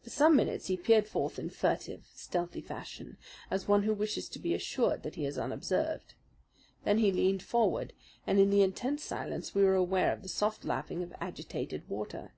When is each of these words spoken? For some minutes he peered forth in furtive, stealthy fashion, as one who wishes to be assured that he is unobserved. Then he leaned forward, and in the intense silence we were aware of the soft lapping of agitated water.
For 0.00 0.10
some 0.10 0.36
minutes 0.36 0.66
he 0.68 0.76
peered 0.76 1.08
forth 1.08 1.40
in 1.40 1.50
furtive, 1.50 2.06
stealthy 2.14 2.60
fashion, 2.60 3.16
as 3.50 3.66
one 3.66 3.82
who 3.82 3.92
wishes 3.94 4.28
to 4.28 4.38
be 4.38 4.54
assured 4.54 5.02
that 5.02 5.16
he 5.16 5.26
is 5.26 5.36
unobserved. 5.36 6.14
Then 6.84 6.98
he 6.98 7.10
leaned 7.10 7.42
forward, 7.42 7.92
and 8.28 8.38
in 8.38 8.50
the 8.50 8.62
intense 8.62 9.02
silence 9.02 9.56
we 9.56 9.64
were 9.64 9.74
aware 9.74 10.12
of 10.12 10.22
the 10.22 10.28
soft 10.28 10.64
lapping 10.64 11.02
of 11.02 11.12
agitated 11.20 11.88
water. 11.88 12.32